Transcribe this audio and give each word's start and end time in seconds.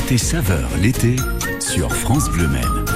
Côté 0.00 0.16
saveur 0.16 0.70
l'été 0.80 1.16
sur 1.58 1.92
France 1.92 2.30
Bleu 2.30 2.46
Maine. 2.46 2.87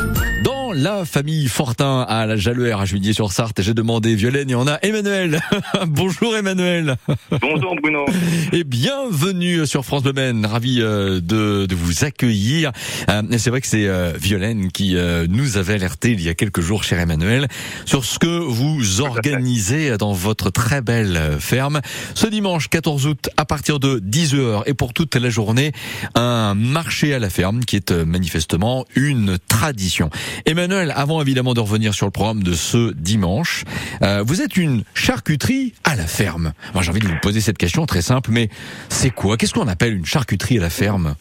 Dans 0.73 0.79
la 0.79 1.05
famille 1.05 1.49
Fortin 1.49 2.01
à 2.09 2.25
la 2.25 2.37
Jaluère 2.37 2.81
à 2.81 2.87
Juillet-sur-Sarthe, 2.87 3.61
j'ai 3.61 3.75
demandé 3.75 4.15
Violaine 4.15 4.49
et 4.49 4.55
on 4.55 4.67
a 4.67 4.79
Emmanuel. 4.83 5.41
Bonjour 5.87 6.35
Emmanuel. 6.35 6.97
Bonjour 7.43 7.77
Bruno. 7.77 8.07
Et 8.53 8.65
bienvenue 8.65 9.67
sur 9.67 9.85
France 9.85 10.03
Bleu 10.03 10.15
Maine. 10.15 10.47
Ravi 10.47 10.81
euh, 10.81 11.21
de, 11.21 11.67
de 11.67 11.75
vous 11.75 12.05
accueillir. 12.05 12.73
Euh, 13.11 13.23
et 13.31 13.39
c'est 13.39 13.51
vrai 13.51 13.61
que 13.61 13.67
c'est 13.67 13.87
euh, 13.87 14.13
Violaine 14.19 14.71
qui 14.71 14.97
nous 15.29 15.59
avait 15.59 15.75
alerté 15.75 16.13
il 16.13 16.23
y 16.23 16.29
a 16.29 16.35
quelques 16.35 16.61
jours, 16.61 16.85
cher 16.85 17.01
Emmanuel, 17.01 17.49
sur 17.85 18.05
ce 18.05 18.19
que 18.19 18.27
vous 18.27 19.01
organisez 19.01 19.97
dans 19.99 20.13
votre 20.13 20.51
très 20.51 20.81
belle 20.81 21.37
ferme. 21.39 21.81
Ce 22.15 22.27
dimanche 22.27 22.69
14 22.69 23.07
août 23.07 23.29
à 23.37 23.45
partir 23.45 23.79
de 23.79 23.99
10h 23.99 24.63
et 24.67 24.75
pour 24.75 24.95
toute 24.95 25.17
la 25.17 25.29
journée, 25.29 25.73
un 26.15 26.55
marché 26.55 27.13
à 27.13 27.19
la 27.19 27.31
ferme 27.31 27.65
qui 27.65 27.77
est 27.77 27.91
manifestement 27.91 28.87
une 28.95 29.39
tradition. 29.49 30.09
Emmanuel, 30.47 30.62
avant 30.71 31.21
évidemment 31.21 31.55
de 31.55 31.61
revenir 31.61 31.95
sur 31.95 32.07
le 32.07 32.13
programme 32.13 32.43
de 32.43 32.55
ce 32.55 32.93
dimanche, 32.95 33.65
euh, 34.03 34.23
vous 34.27 34.41
êtes 34.41 34.57
une 34.57 34.85
charcuterie 34.95 35.75
à 35.85 35.97
la 35.97 36.07
ferme. 36.07 36.53
Moi 36.75 36.83
j'ai 36.83 36.91
envie 36.91 37.01
de 37.01 37.09
vous 37.09 37.19
poser 37.23 37.41
cette 37.41 37.59
question 37.59 37.87
très 37.87 38.03
simple, 38.03 38.31
mais 38.31 38.49
c'est 38.89 39.11
quoi? 39.11 39.37
Qu'est-ce 39.37 39.55
qu'on 39.55 39.69
appelle 39.69 39.95
une 39.95 40.07
charcuterie 40.07 40.59
à 40.59 40.63
la 40.63 40.71
ferme? 40.71 41.15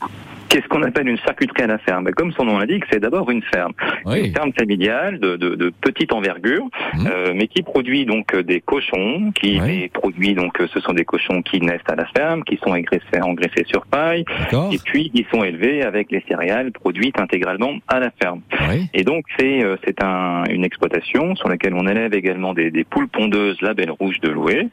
Qu'est-ce 0.52 0.68
qu'on 0.68 0.84
appelle 0.84 1.08
une 1.08 1.18
charcuterie 1.18 1.64
à 1.64 1.68
la 1.68 1.78
ferme 1.78 2.12
Comme 2.12 2.34
son 2.34 2.44
nom 2.44 2.58
l'indique, 2.58 2.84
c'est 2.92 3.00
d'abord 3.00 3.32
une 3.32 3.42
ferme. 3.42 3.72
Oui. 4.06 4.28
Une 4.28 4.34
ferme 4.34 4.52
familiale 4.52 5.18
de, 5.18 5.38
de, 5.38 5.56
de 5.56 5.70
petite 5.80 6.12
envergure, 6.12 6.66
Mhm. 6.94 7.08
euh, 7.10 7.32
mais 7.34 7.48
qui 7.48 7.62
produit 7.64 8.06
donc 8.06 8.34
euh, 8.34 8.44
des 8.44 8.60
cochons, 8.60 9.32
qui 9.34 9.62
Oui. 9.62 9.80
les 9.84 9.88
produit 9.88 10.34
donc 10.34 10.60
euh, 10.60 10.68
ce 10.74 10.82
sont 10.82 10.92
des 10.92 11.06
cochons 11.06 11.42
qui 11.42 11.62
naissent 11.62 11.80
à 11.90 11.96
la 11.96 12.06
ferme, 12.08 12.44
qui 12.44 12.58
sont 12.58 12.72
engraissés, 12.72 13.22
engraissés 13.22 13.64
sur 13.66 13.86
paille, 13.86 14.26
et 14.74 14.78
puis 14.84 15.10
qui 15.10 15.26
sont 15.34 15.42
élevés 15.44 15.84
avec 15.84 16.12
les 16.12 16.22
céréales 16.28 16.72
produites 16.74 17.18
intégralement 17.20 17.76
à 17.88 18.00
la 18.02 18.12
ferme. 18.22 18.42
Oui. 18.70 18.88
Et 18.94 19.04
donc 19.06 19.24
c'est 19.40 19.64
euh, 19.64 19.78
c'est 19.86 20.04
un, 20.04 20.44
une 20.50 20.66
exploitation 20.66 21.34
sur 21.36 21.48
laquelle 21.48 21.76
on 21.76 21.88
élève 21.88 22.14
également 22.14 22.54
des, 22.54 22.72
des 22.72 22.84
poules 22.84 23.08
pondeuses 23.08 23.62
label 23.62 23.90
rouge 23.92 24.20
de 24.20 24.34
Oui. 24.34 24.70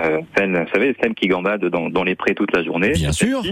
euh, 0.00 0.20
celles, 0.36 0.52
vous 0.52 0.70
savez 0.72 0.94
celles 1.02 1.14
qui 1.14 1.26
gambadent 1.26 1.64
dans, 1.66 1.88
dans 1.90 2.04
les 2.04 2.14
prés 2.14 2.34
toute 2.36 2.54
la 2.56 2.62
journée. 2.62 2.92
Bien 2.92 3.10
sûr. 3.12 3.42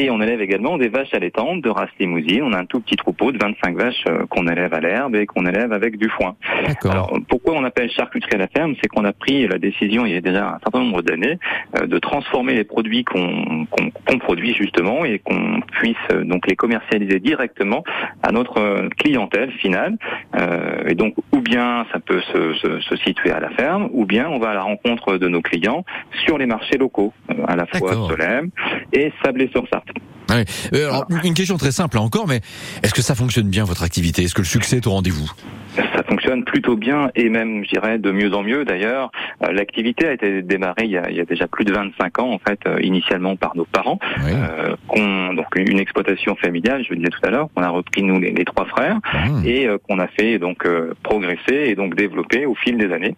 Et 0.00 0.08
on 0.10 0.20
élève 0.22 0.40
également 0.40 0.78
des 0.78 0.88
vaches 0.94 1.12
allaitantes 1.12 1.60
de 1.60 1.68
race 1.68 1.90
limousine. 1.98 2.42
On 2.42 2.52
a 2.52 2.58
un 2.58 2.66
tout 2.66 2.80
petit 2.80 2.96
troupeau 2.96 3.32
de 3.32 3.38
25 3.38 3.76
vaches 3.76 4.04
euh, 4.08 4.26
qu'on 4.30 4.46
élève 4.46 4.72
à 4.72 4.80
l'herbe 4.80 5.16
et 5.16 5.26
qu'on 5.26 5.44
élève 5.44 5.72
avec 5.72 5.98
du 5.98 6.08
foin. 6.08 6.36
Alors 6.84 7.12
pourquoi 7.28 7.54
on 7.54 7.64
appelle 7.64 7.90
charcuterie 7.90 8.36
à 8.36 8.38
la 8.38 8.48
ferme? 8.48 8.74
C'est 8.80 8.88
qu'on 8.88 9.04
a 9.04 9.12
pris 9.12 9.46
la 9.46 9.58
décision 9.58 10.06
il 10.06 10.12
y 10.12 10.16
a 10.16 10.20
déjà 10.20 10.48
un 10.48 10.58
certain 10.60 10.80
nombre 10.80 11.02
d'années 11.02 11.38
euh, 11.76 11.86
de 11.86 11.98
transformer 11.98 12.54
les 12.54 12.64
produits 12.64 13.04
qu'on 13.04 13.66
produit 14.20 14.54
justement 14.54 15.04
et 15.04 15.18
qu'on 15.18 15.60
puisse 15.72 15.96
euh, 16.12 16.24
donc 16.24 16.46
les 16.46 16.56
commercialiser 16.56 17.18
directement 17.18 17.82
à 18.22 18.32
notre 18.32 18.88
clientèle 18.96 19.50
finale. 19.52 19.96
Euh, 20.36 20.84
et 20.86 20.94
donc 20.94 21.14
ou 21.32 21.40
bien 21.40 21.86
ça 21.92 21.98
peut 21.98 22.20
se, 22.32 22.54
se, 22.54 22.80
se 22.80 22.96
situer 22.96 23.32
à 23.32 23.40
la 23.40 23.50
ferme, 23.50 23.88
ou 23.92 24.06
bien 24.06 24.28
on 24.28 24.38
va 24.38 24.50
à 24.50 24.54
la 24.54 24.62
rencontre 24.62 25.18
de 25.18 25.28
nos 25.28 25.42
clients 25.42 25.84
sur 26.24 26.38
les 26.38 26.46
marchés 26.46 26.78
locaux, 26.78 27.12
à 27.46 27.56
la 27.56 27.66
fois. 27.66 27.92
Solem 28.08 28.50
et 28.92 29.12
Sablé-sur-Sarthe. 29.22 29.90
Ouais. 30.30 30.44
Euh, 30.72 30.88
alors, 30.88 31.06
une 31.22 31.34
question 31.34 31.56
très 31.56 31.72
simple 31.72 31.96
là 31.96 32.02
encore, 32.02 32.26
mais 32.26 32.40
est-ce 32.82 32.94
que 32.94 33.02
ça 33.02 33.14
fonctionne 33.14 33.48
bien 33.48 33.64
votre 33.64 33.82
activité? 33.82 34.22
Est-ce 34.24 34.34
que 34.34 34.42
le 34.42 34.46
succès 34.46 34.76
est 34.76 34.86
au 34.86 34.92
rendez-vous? 34.92 35.30
Ça 35.76 36.02
fonctionne 36.08 36.44
plutôt 36.44 36.76
bien 36.76 37.10
et 37.14 37.28
même, 37.28 37.64
je 37.64 37.70
dirais, 37.70 37.98
de 37.98 38.10
mieux 38.10 38.32
en 38.34 38.42
mieux. 38.42 38.64
D'ailleurs, 38.64 39.10
Euh, 39.42 39.52
l'activité 39.52 40.06
a 40.06 40.12
été 40.12 40.42
démarrée 40.42 40.84
il 40.84 40.90
y 40.90 40.96
a, 40.98 41.10
il 41.10 41.16
y 41.16 41.20
a 41.20 41.24
déjà 41.24 41.48
plus 41.48 41.64
de 41.64 41.72
25 41.72 42.18
ans, 42.20 42.30
en 42.30 42.38
fait, 42.38 42.60
euh, 42.66 42.78
initialement 42.82 43.34
par 43.36 43.56
nos 43.56 43.64
parents, 43.64 43.98
Oui. 44.24 44.30
euh, 44.32 45.32
donc 45.34 45.46
une 45.56 45.78
exploitation 45.78 46.36
familiale, 46.36 46.84
je 46.84 46.90
le 46.90 46.96
disais 46.96 47.08
tout 47.10 47.26
à 47.26 47.30
l'heure, 47.30 47.48
qu'on 47.54 47.62
a 47.62 47.68
repris 47.68 48.02
nous 48.02 48.20
les, 48.20 48.30
les 48.32 48.44
trois 48.44 48.64
frères 48.66 48.98
Mmh. 49.14 49.46
et 49.46 49.66
euh, 49.66 49.78
qu'on 49.78 49.98
a 49.98 50.06
fait 50.08 50.38
donc 50.38 50.66
euh, 50.66 50.94
progresser 51.02 51.64
et 51.68 51.74
donc 51.74 51.94
développer 51.96 52.46
au 52.46 52.54
fil 52.54 52.76
des 52.78 52.92
années. 52.92 53.16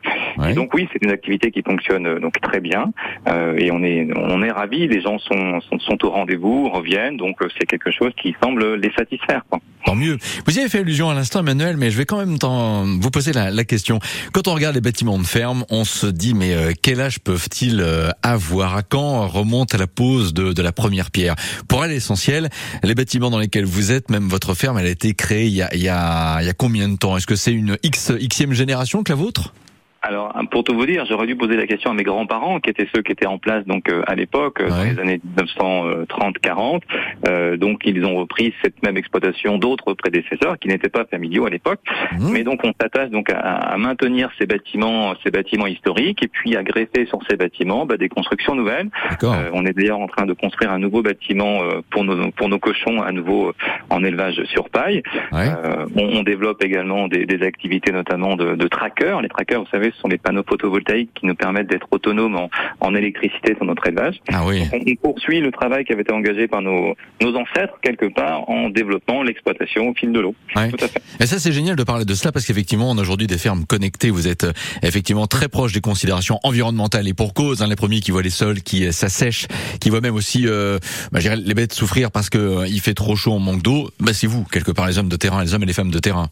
Et 0.48 0.54
donc 0.54 0.72
oui, 0.74 0.88
c'est 0.92 1.02
une 1.02 1.10
activité 1.10 1.50
qui 1.50 1.62
fonctionne 1.62 2.06
euh, 2.06 2.18
donc 2.18 2.40
très 2.40 2.60
bien 2.60 2.92
euh, 3.28 3.56
et 3.58 3.70
on 3.70 3.82
est 3.82 4.08
on 4.16 4.42
est 4.42 4.50
ravis. 4.50 4.88
Les 4.88 5.00
gens 5.00 5.18
sont 5.18 5.60
sont, 5.60 5.78
sont 5.78 6.04
au 6.04 6.10
rendez-vous, 6.10 6.68
reviennent, 6.70 7.16
donc 7.16 7.42
euh, 7.42 7.48
c'est 7.58 7.66
quelque 7.66 7.90
chose 7.90 8.12
qui 8.20 8.34
semble 8.42 8.74
les 8.76 8.92
satisfaire. 8.96 9.42
Quoi. 9.50 9.58
Tant 9.84 9.94
mieux. 9.94 10.16
Vous 10.46 10.56
y 10.56 10.60
avez 10.60 10.68
fait 10.68 10.80
allusion 10.80 11.10
à 11.10 11.14
l'instant, 11.14 11.40
Emmanuel, 11.40 11.76
mais 11.76 11.90
je 11.90 11.98
vais 11.98 12.04
quand 12.06 12.18
même 12.18 12.38
vous 12.48 13.10
poser 13.10 13.32
la, 13.32 13.64
question. 13.64 13.98
Quand 14.32 14.48
on 14.48 14.54
regarde 14.54 14.74
les 14.74 14.80
bâtiments 14.80 15.18
de 15.18 15.24
ferme, 15.24 15.64
on 15.70 15.84
se 15.84 16.06
dit 16.06 16.34
mais 16.34 16.54
euh, 16.54 16.72
quel 16.80 17.00
âge 17.00 17.18
peuvent-ils 17.20 17.80
euh, 17.80 18.10
avoir? 18.22 18.76
À 18.76 18.82
quand 18.82 19.26
remonte 19.28 19.74
la 19.74 19.86
pose 19.86 20.34
de, 20.34 20.62
la 20.62 20.72
première 20.72 21.10
pierre? 21.10 21.34
Pour 21.68 21.82
aller 21.82 21.94
l'essentiel, 21.94 22.50
les 22.82 22.94
bâtiments 22.94 23.30
dans 23.30 23.38
lesquels 23.38 23.64
vous 23.64 23.92
êtes, 23.92 24.10
même 24.10 24.28
votre 24.28 24.54
ferme, 24.54 24.78
elle 24.78 24.86
a 24.86 24.90
été 24.90 25.14
créée 25.14 25.46
il 25.46 25.54
y 25.54 25.88
a 25.88 26.52
combien 26.56 26.88
de 26.88 26.96
temps? 26.96 27.16
Est-ce 27.16 27.26
que 27.26 27.36
c'est 27.36 27.52
une 27.52 27.78
X 27.82 28.12
xème 28.12 28.52
génération 28.52 29.02
que 29.02 29.12
la 29.12 29.16
vôtre? 29.16 29.52
Alors, 30.08 30.32
pour 30.52 30.62
tout 30.62 30.74
vous 30.74 30.86
dire, 30.86 31.04
j'aurais 31.08 31.26
dû 31.26 31.34
poser 31.36 31.56
la 31.56 31.66
question 31.66 31.90
à 31.90 31.94
mes 31.94 32.04
grands-parents, 32.04 32.60
qui 32.60 32.70
étaient 32.70 32.86
ceux 32.94 33.02
qui 33.02 33.10
étaient 33.12 33.26
en 33.26 33.38
place 33.38 33.64
donc 33.66 33.88
euh, 33.90 34.02
à 34.06 34.14
l'époque, 34.14 34.60
euh, 34.60 34.68
dans 34.68 34.76
Ouais. 34.76 34.92
les 34.92 35.00
années 35.00 35.20
1930-40. 35.36 36.82
Euh, 37.28 37.56
donc, 37.56 37.82
ils 37.84 38.04
ont 38.04 38.14
repris 38.16 38.54
cette 38.62 38.82
même 38.84 38.96
exploitation 38.96 39.58
d'autres 39.58 39.94
prédécesseurs 39.94 40.58
qui 40.60 40.68
n'étaient 40.68 40.88
pas 40.88 41.04
familiaux 41.06 41.46
à 41.46 41.50
l'époque. 41.50 41.80
Mmh. 42.12 42.30
Mais 42.32 42.44
donc, 42.44 42.60
on 42.64 42.72
s'attache 42.80 43.10
donc 43.10 43.30
à, 43.30 43.38
à 43.38 43.76
maintenir 43.78 44.30
ces 44.38 44.46
bâtiments, 44.46 45.14
ces 45.24 45.30
bâtiments 45.30 45.66
historiques, 45.66 46.22
et 46.22 46.28
puis 46.28 46.56
à 46.56 46.62
greffer 46.62 47.06
sur 47.06 47.18
ces 47.28 47.36
bâtiments 47.36 47.86
bah, 47.86 47.96
des 47.96 48.08
constructions 48.08 48.54
nouvelles. 48.54 48.88
Euh, 49.24 49.50
on 49.54 49.64
est 49.66 49.72
d'ailleurs 49.72 49.98
en 50.00 50.06
train 50.06 50.26
de 50.26 50.32
construire 50.34 50.70
un 50.70 50.78
nouveau 50.78 51.02
bâtiment 51.02 51.62
euh, 51.62 51.80
pour 51.90 52.04
nos 52.04 52.30
pour 52.32 52.48
nos 52.48 52.58
cochons 52.58 53.02
à 53.02 53.12
nouveau 53.12 53.48
euh, 53.48 53.52
en 53.90 54.04
élevage 54.04 54.42
sur 54.44 54.68
paille. 54.70 55.02
Ouais. 55.32 55.48
Euh, 55.64 55.86
on, 55.96 56.18
on 56.18 56.22
développe 56.22 56.62
également 56.62 57.08
des, 57.08 57.26
des 57.26 57.44
activités 57.44 57.92
notamment 57.92 58.36
de, 58.36 58.54
de 58.54 58.68
trackers. 58.68 59.20
Les 59.22 59.28
trackers, 59.28 59.60
vous 59.60 59.70
savez, 59.70 59.92
ce 59.96 60.02
sont 60.02 60.08
les 60.08 60.18
panneaux 60.18 60.44
photovoltaïques 60.48 61.10
qui 61.14 61.26
nous 61.26 61.34
permettent 61.34 61.68
d'être 61.68 61.86
autonomes 61.90 62.36
en, 62.36 62.50
en 62.80 62.94
électricité 62.94 63.54
sur 63.56 63.64
notre 63.64 63.86
élevage. 63.86 64.20
Ah 64.32 64.44
oui. 64.46 64.62
On, 64.72 64.78
on 64.78 65.12
poursuit 65.12 65.40
le 65.40 65.50
travail 65.50 65.84
qui 65.84 65.92
avait 65.92 66.02
été 66.02 66.12
engagé 66.12 66.46
par 66.46 66.62
nos, 66.62 66.94
nos 67.20 67.34
ancêtres 67.36 67.74
quelque 67.82 68.06
part 68.06 68.48
en 68.48 68.68
développant 68.70 69.22
l'exploitation 69.22 69.88
au 69.88 69.94
fil 69.94 70.12
de 70.12 70.20
l'eau. 70.20 70.34
Ouais. 70.54 70.70
Et 71.20 71.26
ça, 71.26 71.38
c'est 71.38 71.52
génial 71.52 71.76
de 71.76 71.84
parler 71.84 72.04
de 72.04 72.14
cela 72.14 72.32
parce 72.32 72.44
qu'effectivement, 72.46 72.90
on 72.90 72.98
a 72.98 73.00
aujourd'hui 73.00 73.26
des 73.26 73.38
fermes 73.38 73.64
connectées. 73.66 74.10
Vous 74.10 74.28
êtes 74.28 74.44
euh, 74.44 74.52
effectivement 74.82 75.26
très 75.26 75.48
proche 75.48 75.72
des 75.72 75.80
considérations 75.80 76.38
environnementales 76.42 77.08
et 77.08 77.14
pour 77.14 77.34
cause. 77.34 77.62
Hein, 77.62 77.68
les 77.68 77.76
premiers 77.76 78.00
qui 78.00 78.10
voient 78.10 78.22
les 78.22 78.30
sols 78.30 78.60
qui 78.62 78.86
euh, 78.86 78.92
s'assèchent, 78.92 79.46
qui 79.80 79.90
voient 79.90 80.00
même 80.00 80.14
aussi 80.14 80.46
euh, 80.46 80.78
bah, 81.12 81.20
les 81.20 81.54
bêtes 81.54 81.72
souffrir 81.72 82.10
parce 82.10 82.30
que 82.30 82.38
euh, 82.38 82.66
il 82.68 82.80
fait 82.80 82.94
trop 82.94 83.16
chaud, 83.16 83.32
on 83.32 83.40
manque 83.40 83.62
d'eau. 83.62 83.90
Bah, 84.00 84.12
c'est 84.12 84.26
vous, 84.26 84.44
quelque 84.44 84.72
part, 84.72 84.86
les 84.86 84.98
hommes 84.98 85.08
de 85.08 85.16
terrain, 85.16 85.42
les 85.42 85.54
hommes 85.54 85.62
et 85.62 85.66
les 85.66 85.72
femmes 85.72 85.90
de 85.90 85.98
terrain. 85.98 86.28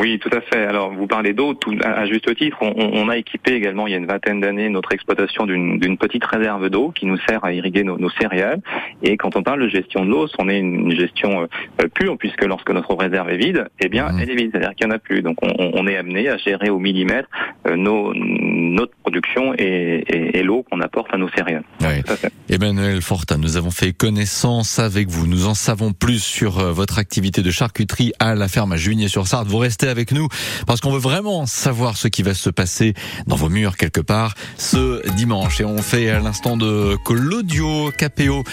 Oui, 0.00 0.18
tout 0.18 0.30
à 0.32 0.40
fait. 0.40 0.64
Alors, 0.66 0.92
vous 0.92 1.06
parlez 1.06 1.32
d'eau, 1.32 1.54
tout, 1.54 1.74
à 1.84 2.06
juste 2.06 2.34
titre. 2.36 2.56
On, 2.60 2.72
on- 2.76 2.90
on 3.04 3.08
a 3.08 3.16
équipé 3.16 3.52
également, 3.54 3.86
il 3.86 3.90
y 3.92 3.94
a 3.94 3.98
une 3.98 4.06
vingtaine 4.06 4.40
d'années, 4.40 4.68
notre 4.68 4.92
exploitation 4.92 5.46
d'une 5.46 5.78
d'une 5.78 5.96
petite 5.98 6.24
réserve 6.24 6.68
d'eau 6.70 6.90
qui 6.90 7.06
nous 7.06 7.18
sert 7.28 7.44
à 7.44 7.52
irriguer 7.52 7.84
nos, 7.84 7.98
nos 7.98 8.10
céréales. 8.10 8.60
Et 9.02 9.16
quand 9.16 9.36
on 9.36 9.42
parle 9.42 9.62
de 9.62 9.68
gestion 9.68 10.04
de 10.04 10.10
l'eau, 10.10 10.26
c'en 10.28 10.48
est 10.48 10.58
une 10.58 10.90
gestion 10.96 11.42
euh, 11.42 11.46
euh, 11.82 11.88
pure, 11.94 12.16
puisque 12.18 12.44
lorsque 12.44 12.70
notre 12.70 12.94
réserve 12.94 13.30
est 13.30 13.36
vide, 13.36 13.66
eh 13.80 13.88
bien, 13.88 14.10
Mhm. 14.12 14.20
elle 14.20 14.30
est 14.30 14.34
vide, 14.36 14.50
c'est-à-dire 14.52 14.74
qu'il 14.74 14.86
n'y 14.86 14.92
en 14.92 14.96
a 14.96 14.98
plus. 14.98 15.22
Donc, 15.22 15.36
on, 15.42 15.48
on- 15.58 15.70
on 15.74 15.86
est 15.86 15.96
amené 15.96 16.28
à 16.28 16.36
gérer 16.36 16.70
au 16.70 16.78
millimètre 16.78 17.28
euh, 17.66 17.76
nos, 17.76 18.12
notre 18.14 18.92
production 19.02 19.54
et, 19.58 20.04
et- 20.08 20.38
et 20.38 20.42
l'eau 20.42 20.64
qu'on 20.70 20.80
apporte 20.80 21.12
à 21.14 21.18
nos 21.18 21.28
céréales. 21.30 21.64
Ouais. 21.80 22.02
Tout 22.02 22.12
à 22.12 22.16
fait. 22.16 22.32
Emmanuel 22.50 23.00
Fortin, 23.02 23.38
nous 23.38 23.56
avons 23.56 23.70
fait 23.70 23.92
connaissance 23.92 24.78
avec 24.78 25.08
vous. 25.08 25.26
Nous 25.26 25.46
en 25.46 25.54
savons 25.54 25.92
plus 25.92 26.22
sur 26.22 26.58
euh, 26.58 26.72
votre 26.72 26.98
activité 26.98 27.42
de 27.42 27.50
charcuterie 27.50 28.12
à 28.18 28.34
la 28.34 28.48
ferme 28.48 28.72
à 28.72 28.76
Juigné-sur-Sarthe. 28.76 29.46
Vous 29.48 29.58
restez 29.58 29.85
avec 29.88 30.12
nous 30.12 30.28
parce 30.66 30.80
qu'on 30.80 30.90
veut 30.90 31.00
vraiment 31.00 31.46
savoir 31.46 31.96
ce 31.96 32.08
qui 32.08 32.22
va 32.22 32.34
se 32.34 32.50
passer 32.50 32.94
dans 33.26 33.36
vos 33.36 33.48
murs 33.48 33.76
quelque 33.76 34.00
part 34.00 34.34
ce 34.58 35.06
dimanche. 35.12 35.60
Et 35.60 35.64
on 35.64 35.78
fait 35.78 36.10
à 36.10 36.18
l'instant 36.18 36.56
de 36.56 36.96
Claudio 37.04 37.90
Capéo 37.96 38.44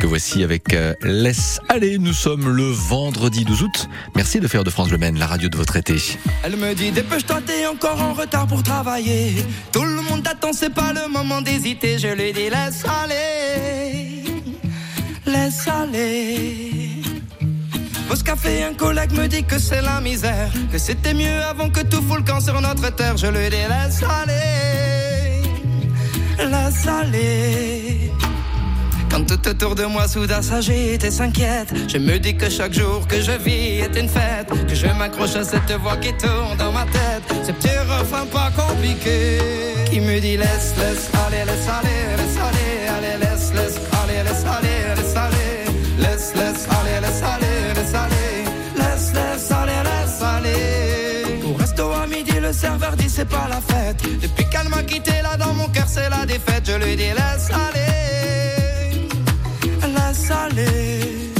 que 0.00 0.06
voici 0.06 0.42
avec 0.42 0.74
euh, 0.74 0.94
Laisse 1.02 1.60
aller. 1.68 1.98
Nous 1.98 2.12
sommes 2.12 2.48
le 2.48 2.70
vendredi 2.70 3.44
12 3.44 3.62
août. 3.62 3.88
Merci 4.14 4.40
de 4.40 4.48
faire 4.48 4.64
de 4.64 4.70
France 4.70 4.90
Le 4.90 4.98
Maine 4.98 5.18
la 5.18 5.26
radio 5.26 5.48
de 5.48 5.56
votre 5.56 5.76
été. 5.76 5.96
Elle 6.42 6.56
me 6.56 6.74
dit 6.74 6.90
dépêche-toi, 6.90 7.40
t'es 7.46 7.66
encore 7.66 8.00
en 8.00 8.12
retard 8.12 8.46
pour 8.46 8.62
travailler. 8.62 9.34
Tout 9.72 9.84
le 9.84 10.02
monde 10.02 10.22
t'attend, 10.22 10.52
c'est 10.52 10.72
pas 10.72 10.92
le 10.92 11.08
moment 11.08 11.42
d'hésiter. 11.42 11.98
Je 11.98 12.08
lui 12.08 12.32
dis 12.32 12.50
laisse 12.50 12.84
aller, 12.84 14.24
laisse 15.26 15.68
aller. 15.68 16.71
Pause 18.12 18.24
café, 18.24 18.62
un 18.62 18.74
collègue 18.74 19.12
me 19.12 19.26
dit 19.26 19.42
que 19.42 19.58
c'est 19.58 19.80
la 19.80 19.98
misère, 20.02 20.50
que 20.70 20.76
c'était 20.76 21.14
mieux 21.14 21.42
avant 21.48 21.70
que 21.70 21.80
tout 21.80 22.02
fout 22.02 22.18
le 22.18 22.24
camp 22.30 22.40
sur 22.40 22.60
notre 22.60 22.94
terre. 22.94 23.16
Je 23.16 23.26
lui 23.26 23.48
dis 23.48 23.56
laisse 23.72 24.02
aller, 24.20 25.40
laisse 26.38 26.86
aller. 26.86 28.12
Quand 29.10 29.24
tout 29.24 29.48
autour 29.48 29.74
de 29.74 29.86
moi 29.86 30.06
soudain 30.08 30.42
s'agite 30.42 31.02
et 31.02 31.10
s'inquiète, 31.10 31.72
je 31.88 31.96
me 31.96 32.18
dis 32.18 32.36
que 32.36 32.50
chaque 32.50 32.74
jour 32.74 33.08
que 33.08 33.18
je 33.18 33.32
vis 33.32 33.80
est 33.80 33.98
une 33.98 34.10
fête, 34.10 34.50
que 34.68 34.74
je 34.74 34.88
m'accroche 34.88 35.36
à 35.36 35.44
cette 35.44 35.72
voix 35.80 35.96
qui 35.96 36.12
tourne 36.12 36.58
dans 36.58 36.72
ma 36.72 36.84
tête, 36.84 37.24
ce 37.46 37.52
petit 37.52 37.78
refrain 37.78 38.26
pas 38.26 38.50
compliqué, 38.54 39.38
qui 39.90 40.00
me 40.00 40.20
dit 40.20 40.36
laisse, 40.36 40.74
laisse, 40.76 41.08
aller, 41.26 41.46
laisse 41.46 41.66
aller, 41.66 42.00
laisse 42.18 42.36
aller, 42.36 42.71
c'est 52.52 53.28
pas 53.28 53.48
la 53.48 53.60
fête. 53.60 54.02
Depuis 54.20 54.48
qu'elle 54.48 54.68
m'a 54.68 54.82
quitté 54.82 55.12
là 55.22 55.36
dans 55.36 55.54
mon 55.54 55.68
cœur, 55.68 55.86
c'est 55.86 56.08
la 56.10 56.24
défaite. 56.26 56.64
Je 56.66 56.76
lui 56.84 56.96
dis 56.96 57.12
laisse 57.18 57.50
aller, 57.50 59.08
laisse 59.94 60.30
aller. 60.30 61.32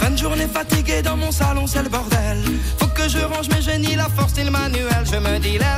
Fin 0.00 0.10
de 0.10 0.16
journée 0.16 0.48
fatiguée 0.52 1.02
dans 1.02 1.16
mon 1.16 1.30
salon, 1.30 1.66
c'est 1.66 1.82
le 1.82 1.88
bordel. 1.88 2.38
Faut 2.78 2.88
que 2.88 3.08
je 3.08 3.18
range 3.18 3.48
mes 3.50 3.62
génies, 3.62 3.96
la 3.96 4.08
force 4.08 4.36
et 4.38 4.44
le 4.44 4.50
manuel. 4.50 5.04
Je 5.04 5.16
me 5.16 5.38
dis 5.38 5.58
laisse 5.58 5.77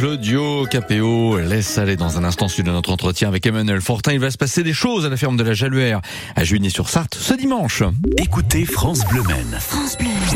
Claudio 0.00 0.64
Capéo 0.64 1.38
laisse 1.38 1.76
aller 1.76 1.94
dans 1.94 2.16
un 2.16 2.24
instant 2.24 2.48
suite 2.48 2.64
de 2.64 2.70
notre 2.70 2.90
entretien 2.90 3.28
avec 3.28 3.44
Emmanuel 3.44 3.82
Fortin. 3.82 4.12
Il 4.12 4.18
va 4.18 4.30
se 4.30 4.38
passer 4.38 4.62
des 4.62 4.72
choses 4.72 5.04
à 5.04 5.10
la 5.10 5.18
ferme 5.18 5.36
de 5.36 5.42
la 5.42 5.52
Jaluère 5.52 6.00
à 6.36 6.42
Juigné-sur-Sarthe 6.42 7.16
ce 7.16 7.34
dimanche. 7.34 7.82
Écoutez 8.16 8.64
France 8.64 9.04
Bleu 9.10 9.22
Maine. 9.24 9.58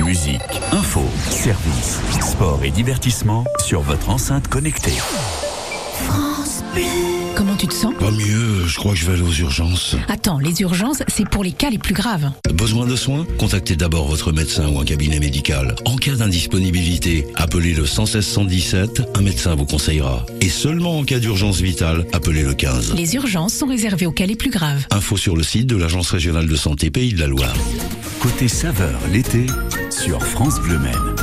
Musique, 0.05 0.43
info, 0.73 1.01
service, 1.31 1.99
sport 2.21 2.61
et 2.63 2.71
divertissement 2.71 3.45
sur 3.59 3.81
votre 3.81 4.11
enceinte 4.11 4.49
connectée. 4.49 4.99
Comment 6.13 6.45
tu 7.65 7.69
te 7.69 7.75
sens 7.75 7.95
Pas 7.99 8.11
mieux, 8.11 8.67
je 8.67 8.77
crois 8.77 8.93
que 8.93 8.99
je 8.99 9.07
vais 9.07 9.15
aller 9.15 9.23
aux 9.23 9.33
urgences. 9.33 9.97
Attends, 10.09 10.39
les 10.39 10.61
urgences, 10.61 11.03
c'est 11.09 11.27
pour 11.27 11.43
les 11.43 11.53
cas 11.53 11.71
les 11.71 11.79
plus 11.79 11.95
graves. 11.95 12.31
Besoin 12.53 12.87
de 12.87 12.95
soins 12.95 13.27
Contactez 13.39 13.75
d'abord 13.75 14.07
votre 14.07 14.33
médecin 14.33 14.69
ou 14.69 14.81
un 14.81 14.85
cabinet 14.85 15.19
médical. 15.19 15.75
En 15.87 15.97
cas 15.97 16.15
d'indisponibilité, 16.15 17.27
appelez 17.37 17.73
le 17.73 17.87
116 17.87 18.23
117, 18.23 19.03
un 19.15 19.23
médecin 19.23 19.55
vous 19.55 19.65
conseillera. 19.65 20.27
Et 20.43 20.51
seulement 20.51 20.99
en 20.99 21.05
cas 21.05 21.21
d'urgence 21.21 21.63
vitale, 21.63 22.07
appelez 22.13 22.43
le 22.43 22.53
15. 22.53 22.95
Les 22.97 23.15
urgences 23.15 23.55
sont 23.55 23.67
réservées 23.67 24.07
aux 24.07 24.13
cas 24.13 24.27
les 24.27 24.37
plus 24.37 24.51
graves. 24.51 24.87
Info 24.91 25.17
sur 25.17 25.35
le 25.35 25.43
site 25.43 25.67
de 25.67 25.77
l'Agence 25.77 26.11
régionale 26.11 26.47
de 26.47 26.57
santé 26.57 26.91
Pays 26.91 27.15
de 27.15 27.21
la 27.21 27.29
Loire. 27.29 27.55
Côté 28.21 28.47
saveur 28.47 29.01
l'été 29.11 29.47
sur 29.91 30.23
France 30.23 30.61
Bleu 30.61 30.79
Maine. 30.79 31.14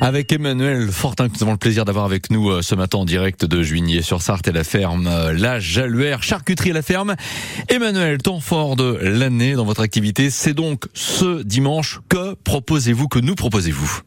Avec 0.00 0.30
Emmanuel 0.32 0.88
Fortin, 0.90 1.28
que 1.28 1.34
nous 1.34 1.42
avons 1.42 1.52
le 1.52 1.58
plaisir 1.58 1.84
d'avoir 1.84 2.04
avec 2.04 2.30
nous 2.30 2.50
euh, 2.50 2.62
ce 2.62 2.74
matin 2.74 2.98
en 2.98 3.04
direct 3.04 3.44
de 3.44 3.62
Juigné-sur-Sarthe 3.62 4.48
et 4.48 4.52
la 4.52 4.64
ferme 4.64 5.06
euh, 5.06 5.32
La 5.32 5.58
Jaluère, 5.58 6.22
charcuterie 6.22 6.70
à 6.70 6.74
la 6.74 6.82
ferme. 6.82 7.16
Emmanuel, 7.68 8.18
temps 8.18 8.40
fort 8.40 8.76
de 8.76 8.98
l'année 9.00 9.54
dans 9.54 9.64
votre 9.64 9.80
activité, 9.80 10.30
c'est 10.30 10.54
donc 10.54 10.84
ce 10.94 11.42
dimanche. 11.42 12.00
Que 12.08 12.34
proposez-vous, 12.34 13.08
que 13.08 13.18
nous 13.18 13.34
proposez-vous? 13.34 14.00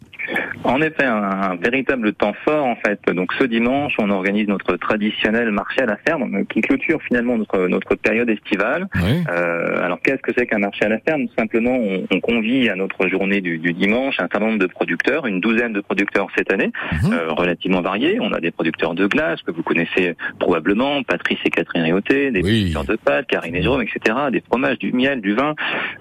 En 0.65 0.81
effet, 0.81 1.05
un, 1.05 1.23
un 1.23 1.55
véritable 1.55 2.13
temps 2.13 2.33
fort 2.45 2.65
en 2.65 2.75
fait. 2.75 2.99
Donc 3.13 3.31
ce 3.33 3.45
dimanche, 3.45 3.93
on 3.97 4.09
organise 4.09 4.47
notre 4.47 4.75
traditionnel 4.75 5.51
marché 5.51 5.81
à 5.81 5.85
la 5.85 5.95
ferme 5.97 6.45
qui 6.47 6.61
clôture 6.61 7.01
finalement 7.01 7.37
notre, 7.37 7.67
notre 7.67 7.95
période 7.95 8.29
estivale. 8.29 8.87
Oui. 8.95 9.23
Euh, 9.31 9.81
alors 9.83 9.99
qu'est-ce 10.01 10.21
que 10.21 10.31
c'est 10.37 10.45
qu'un 10.47 10.59
marché 10.59 10.85
à 10.85 10.89
la 10.89 10.99
ferme? 10.99 11.27
Tout 11.27 11.33
Simplement, 11.37 11.75
on, 11.77 12.05
on 12.11 12.19
convie 12.19 12.69
à 12.69 12.75
notre 12.75 13.07
journée 13.07 13.39
du, 13.41 13.57
du 13.57 13.71
dimanche 13.73 14.15
un 14.19 14.23
certain 14.29 14.39
nombre 14.39 14.59
de 14.59 14.67
producteurs, 14.67 15.25
une 15.27 15.39
douzaine 15.39 15.73
de 15.73 15.81
producteurs 15.81 16.27
cette 16.35 16.51
année, 16.51 16.71
Mhm. 17.03 17.13
euh, 17.13 17.31
relativement 17.31 17.81
variés. 17.81 18.17
On 18.19 18.33
a 18.33 18.39
des 18.41 18.51
producteurs 18.51 18.93
de 18.95 19.07
glace 19.07 19.41
que 19.43 19.51
vous 19.51 19.63
connaissez 19.63 20.15
probablement, 20.39 21.03
Patrice 21.03 21.39
et 21.45 21.49
Catherine 21.49 21.83
Réauté, 21.83 22.31
des 22.31 22.41
Oui. 22.41 22.71
producteurs 22.71 22.83
de 22.83 22.95
pâtes, 23.01 23.27
Karine 23.27 23.55
et 23.55 23.61
Jérôme, 23.61 23.81
etc., 23.81 24.15
des 24.31 24.41
fromages, 24.41 24.77
du 24.79 24.91
miel, 24.91 25.21
du 25.21 25.33
vin, 25.33 25.55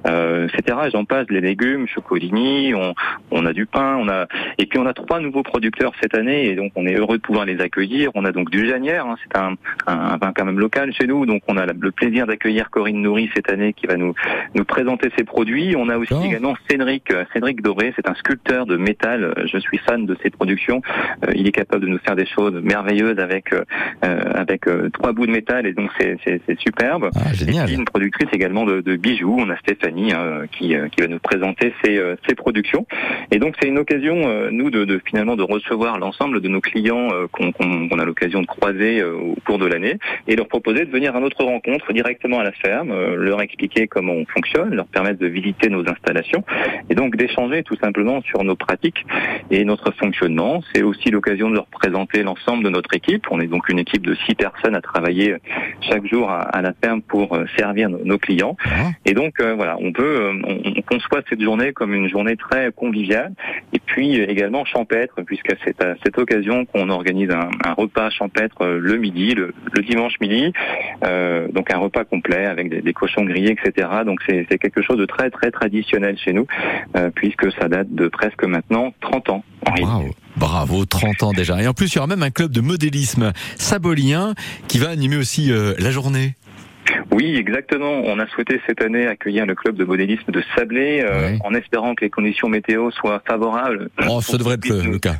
euh, 0.06 0.48
etc. 0.48 0.78
Et 0.86 0.90
J'en 0.90 1.04
passe, 1.04 1.26
les 1.30 1.40
légumes, 1.40 1.86
chocolini, 1.86 2.74
on, 2.74 2.94
on 3.30 3.46
a 3.46 3.52
du 3.52 3.66
pain, 3.66 3.96
on 4.00 4.08
a 4.08 4.26
et 4.56 4.66
puis 4.66 4.78
on 4.78 4.86
a 4.86 4.92
trois 4.94 5.20
nouveaux 5.20 5.42
producteurs 5.42 5.92
cette 6.00 6.14
année 6.14 6.46
et 6.48 6.54
donc 6.54 6.72
on 6.76 6.86
est 6.86 6.94
heureux 6.94 7.18
de 7.18 7.22
pouvoir 7.22 7.44
les 7.44 7.60
accueillir. 7.60 8.10
On 8.14 8.24
a 8.24 8.32
donc 8.32 8.50
du 8.50 8.66
Janière, 8.66 9.06
hein, 9.06 9.16
c'est 9.22 9.38
un, 9.38 9.54
un, 9.86 9.98
un 10.12 10.16
vin 10.16 10.32
quand 10.34 10.44
même 10.44 10.58
local 10.58 10.92
chez 10.92 11.06
nous, 11.06 11.26
donc 11.26 11.42
on 11.48 11.56
a 11.56 11.66
le 11.66 11.90
plaisir 11.90 12.26
d'accueillir 12.26 12.70
Corinne 12.70 13.02
Nourri 13.02 13.30
cette 13.34 13.50
année 13.50 13.72
qui 13.72 13.86
va 13.86 13.96
nous 13.96 14.14
nous 14.54 14.64
présenter 14.64 15.10
ses 15.16 15.24
produits. 15.24 15.74
On 15.76 15.88
a 15.88 15.96
aussi 15.98 16.14
également 16.24 16.54
Cédric 16.70 17.10
euh, 17.10 17.24
Cédric 17.32 17.62
Doré, 17.62 17.92
c'est 17.96 18.08
un 18.08 18.14
sculpteur 18.14 18.66
de 18.66 18.76
métal. 18.76 19.24
Euh, 19.24 19.46
Je 19.46 19.58
suis 19.58 19.78
fan 19.78 20.06
de 20.06 20.16
ses 20.22 20.30
productions. 20.30 20.82
Euh, 21.26 21.32
il 21.34 21.46
est 21.48 21.52
capable 21.52 21.82
de 21.84 21.88
nous 21.88 21.98
faire 21.98 22.16
des 22.16 22.26
choses 22.26 22.54
merveilleuses 22.62 23.18
avec 23.18 23.52
euh, 23.52 23.64
euh, 24.04 24.20
avec 24.34 24.66
euh, 24.68 24.88
trois 24.90 25.12
bouts 25.12 25.26
de 25.26 25.32
métal 25.32 25.66
et 25.66 25.72
donc 25.72 25.90
c'est 25.98 26.18
superbe. 26.60 27.10
Ah, 27.14 27.20
Et 27.32 27.36
puis 27.36 27.46
génial. 27.46 27.70
une 27.70 27.84
productrice 27.84 28.28
également 28.32 28.64
de, 28.64 28.80
de 28.80 28.96
bijoux. 28.96 29.36
On 29.38 29.50
a 29.50 29.56
Stéphanie 29.58 30.12
hein, 30.12 30.42
qui, 30.52 30.68
qui 30.92 31.00
va 31.00 31.06
nous 31.08 31.18
présenter 31.18 31.72
ses, 31.84 32.00
ses 32.28 32.34
productions. 32.34 32.86
Et 33.30 33.38
donc 33.38 33.54
c'est 33.60 33.68
une 33.68 33.78
occasion, 33.78 34.14
nous, 34.50 34.70
de, 34.70 34.84
de 34.84 35.00
finalement 35.04 35.36
de 35.36 35.42
recevoir 35.42 35.98
l'ensemble 35.98 36.40
de 36.40 36.48
nos 36.48 36.60
clients 36.60 37.08
euh, 37.12 37.26
qu'on 37.28 37.98
a 37.98 38.04
l'occasion 38.04 38.40
de 38.40 38.46
croiser 38.46 39.00
euh, 39.00 39.14
au 39.14 39.36
cours 39.44 39.58
de 39.58 39.66
l'année 39.66 39.96
et 40.26 40.36
leur 40.36 40.48
proposer 40.48 40.84
de 40.84 40.90
venir 40.90 41.14
à 41.16 41.20
notre 41.20 41.44
rencontre 41.44 41.92
directement 41.92 42.38
à 42.40 42.44
la 42.44 42.52
ferme, 42.52 42.90
euh, 42.90 43.16
leur 43.16 43.40
expliquer 43.42 43.86
comment 43.86 44.12
on 44.12 44.26
fonctionne, 44.26 44.74
leur 44.74 44.86
permettre 44.86 45.18
de 45.18 45.26
visiter 45.26 45.68
nos 45.68 45.88
installations 45.88 46.44
et 46.90 46.94
donc 46.94 47.16
d'échanger 47.16 47.62
tout 47.62 47.76
simplement 47.76 48.20
sur 48.22 48.44
nos 48.44 48.56
pratiques 48.56 49.04
et 49.50 49.64
notre 49.64 49.90
fonctionnement. 49.92 50.62
C'est 50.72 50.82
aussi 50.82 51.10
l'occasion 51.10 51.50
de 51.50 51.54
leur 51.54 51.66
présenter 51.66 52.22
l'ensemble 52.22 52.64
de 52.64 52.70
notre 52.70 52.94
équipe. 52.94 53.26
On 53.30 53.40
est 53.40 53.46
donc 53.46 53.68
une 53.68 53.78
équipe 53.78 54.06
de 54.06 54.14
six 54.26 54.34
personnes 54.34 54.74
à 54.74 54.80
travailler 54.80 55.36
chaque 55.80 56.06
jour 56.06 56.30
à, 56.30 56.40
à 56.40 56.62
la 56.62 56.72
ferme 56.82 57.02
pour 57.02 57.34
euh, 57.34 57.44
servir 57.56 57.88
nos, 57.88 58.04
nos 58.04 58.18
clients. 58.18 58.56
Ah. 58.64 58.90
Et 59.04 59.14
donc 59.14 59.40
euh, 59.40 59.54
voilà, 59.54 59.76
on 59.80 59.92
peut, 59.92 60.20
euh, 60.22 60.32
on, 60.44 60.72
on 60.76 60.82
conçoit 60.82 61.22
cette 61.28 61.42
journée 61.42 61.72
comme 61.72 61.94
une 61.94 62.08
journée 62.08 62.36
très 62.36 62.72
conviviale 62.72 63.32
et 63.72 63.78
puis 63.78 64.20
euh, 64.20 64.26
également 64.28 64.64
champêtre, 64.64 65.22
puisque 65.22 65.54
c'est 65.64 65.82
à 65.82 65.94
cette 66.04 66.18
occasion 66.18 66.64
qu'on 66.66 66.88
organise 66.90 67.30
un, 67.30 67.72
repas 67.72 68.10
champêtre 68.10 68.62
euh, 68.62 68.78
le 68.78 68.96
midi, 68.96 69.34
le, 69.34 69.52
dimanche 69.82 70.14
midi, 70.20 70.52
euh, 71.04 71.48
donc 71.48 71.72
un 71.72 71.78
repas 71.78 72.04
complet 72.04 72.46
avec 72.46 72.68
des, 72.68 72.92
cochons 72.92 73.24
grillés, 73.24 73.52
etc. 73.52 73.88
Donc 74.04 74.20
c'est 74.26 74.58
quelque 74.58 74.82
chose 74.82 74.98
de 74.98 75.06
très 75.06 75.30
très 75.30 75.50
traditionnel 75.50 76.18
chez 76.18 76.32
nous, 76.32 76.46
euh, 76.96 77.10
puisque 77.14 77.52
ça 77.52 77.68
date 77.68 77.92
de 77.94 78.08
presque 78.08 78.44
maintenant 78.44 78.92
30 79.00 79.30
ans. 79.30 79.44
Bravo. 79.64 80.10
Bravo, 80.36 80.84
30 80.84 81.22
ans 81.24 81.32
déjà. 81.32 81.60
Et 81.60 81.66
en 81.66 81.74
plus, 81.74 81.92
il 81.92 81.96
y 81.96 81.98
aura 81.98 82.06
même 82.06 82.22
un 82.22 82.30
club 82.30 82.52
de 82.52 82.60
modélisme 82.60 83.32
sabolien 83.56 84.34
qui 84.68 84.78
va 84.78 84.88
animer 84.88 85.16
aussi 85.16 85.50
la 85.50 85.90
journée. 85.90 86.34
Oui, 87.18 87.34
exactement. 87.36 88.02
On 88.04 88.20
a 88.20 88.28
souhaité 88.28 88.60
cette 88.64 88.80
année 88.80 89.08
accueillir 89.08 89.44
le 89.44 89.56
club 89.56 89.74
de 89.74 89.84
modélisme 89.84 90.30
de 90.30 90.40
Sablé, 90.54 91.00
euh, 91.00 91.36
en 91.42 91.52
espérant 91.52 91.96
que 91.96 92.04
les 92.04 92.10
conditions 92.10 92.48
météo 92.48 92.92
soient 92.92 93.20
favorables. 93.26 93.90
Oh, 94.08 94.20
ça 94.20 94.38
devrait 94.38 94.54
être 94.54 94.68
le, 94.68 94.92
le 94.92 94.98
cas. 95.00 95.16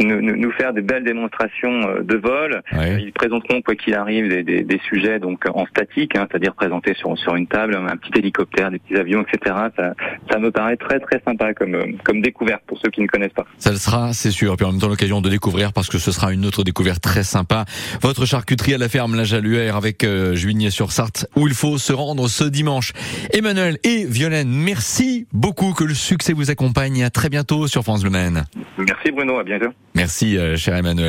Nous, 0.00 0.20
nous- 0.20 0.36
nous 0.36 0.52
faire 0.52 0.72
des 0.72 0.82
belles 0.82 1.04
démonstrations 1.04 1.88
euh, 1.88 2.02
de 2.02 2.16
vol. 2.16 2.62
Ouais. 2.72 3.02
Ils 3.02 3.12
présenteront 3.12 3.60
quoi 3.62 3.74
qu'il 3.74 3.94
arrive 3.94 4.28
des, 4.28 4.42
des- 4.42 4.62
des 4.62 4.80
sujets 4.88 5.18
donc 5.18 5.44
en 5.52 5.66
statique, 5.66 6.16
hein, 6.16 6.26
c'est-à-dire 6.30 6.54
présentés 6.54 6.94
sur 6.94 7.16
sur 7.18 7.34
une 7.36 7.46
table, 7.46 7.74
un 7.76 7.96
petit 7.96 8.18
hélicoptère, 8.18 8.70
des 8.70 8.78
petits 8.78 8.96
avions, 8.96 9.22
etc. 9.22 9.54
Ça, 9.76 9.94
ça 10.30 10.38
me 10.38 10.50
paraît 10.50 10.76
très 10.76 10.98
très 11.00 11.20
sympa 11.26 11.52
comme 11.54 11.74
euh, 11.74 11.84
comme 12.04 12.20
découverte 12.22 12.62
pour 12.66 12.78
ceux 12.78 12.90
qui 12.90 13.00
ne 13.02 13.06
connaissent 13.06 13.32
pas. 13.34 13.46
Ça 13.58 13.70
le 13.70 13.76
sera, 13.76 14.12
c'est 14.12 14.30
sûr. 14.30 14.52
Et 14.54 14.56
puis 14.56 14.64
en 14.66 14.72
même 14.72 14.80
temps, 14.80 14.88
l'occasion 14.88 15.20
de 15.20 15.28
découvrir 15.28 15.72
parce 15.72 15.88
que 15.88 15.98
ce 15.98 16.12
sera 16.12 16.32
une 16.32 16.46
autre 16.46 16.64
découverte 16.64 17.00
très 17.02 17.22
sympa. 17.22 17.64
Votre 18.02 18.24
charcuterie 18.26 18.74
à 18.74 18.78
la 18.78 18.88
ferme 18.88 19.16
La 19.16 19.24
Jaluère 19.24 19.76
avec 19.76 20.04
euh, 20.04 20.34
Juigné-sur-Sarthe 20.34 21.26
où 21.36 21.46
il 21.46 21.54
faut 21.54 21.78
se 21.78 21.92
rendre 21.92 22.28
ce 22.28 22.44
dimanche. 22.44 22.92
Emmanuel 23.34 23.78
et 23.84 24.04
Violaine, 24.06 24.48
merci 24.50 25.26
beaucoup. 25.32 25.72
Que 25.74 25.84
le 25.84 25.94
succès 25.94 26.32
vous 26.32 26.50
accompagne. 26.50 27.02
À 27.04 27.10
très 27.10 27.28
bientôt 27.28 27.66
sur 27.66 27.82
France 27.82 28.02
Le 28.04 28.10
Maine. 28.10 28.44
Merci 28.78 29.10
Bruno, 29.12 29.38
à 29.38 29.44
bientôt. 29.44 29.68
Merci, 29.94 30.38
euh, 30.38 30.56
cher 30.56 30.76
Emmanuel. 30.76 31.08